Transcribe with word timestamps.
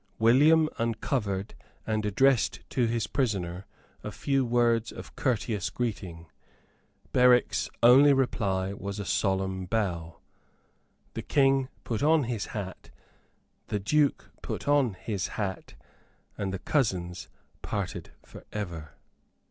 William 0.17 0.67
uncovered, 0.79 1.53
and 1.85 2.07
addressed 2.07 2.61
to 2.71 2.87
his 2.87 3.05
prisoner 3.05 3.67
a 4.03 4.11
few 4.11 4.43
words 4.43 4.91
of 4.91 5.15
courteous 5.15 5.69
greeting. 5.69 6.25
Berwick's 7.13 7.69
only 7.83 8.11
reply 8.11 8.73
was 8.73 8.97
a 8.97 9.05
solemn 9.05 9.67
bow. 9.67 10.17
The 11.13 11.21
King 11.21 11.69
put 11.83 12.01
on 12.01 12.23
his 12.23 12.47
hat; 12.47 12.89
the 13.67 13.77
Duke 13.79 14.31
put 14.41 14.67
on 14.67 14.95
his 14.95 15.27
hat; 15.37 15.75
and 16.35 16.51
the 16.51 16.57
cousins 16.57 17.29
parted 17.61 18.09
for 18.23 18.43
ever. 18.51 18.93